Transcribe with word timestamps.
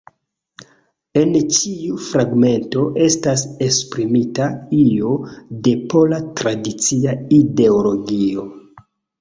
En 1.23 1.35
ĉiu 1.57 1.99
fragmento 2.05 2.85
estas 3.09 3.43
esprimita 3.67 4.49
io 4.79 5.13
de 5.69 5.77
pola 5.93 6.21
tradicia 6.43 7.17
ideologio. 7.43 8.49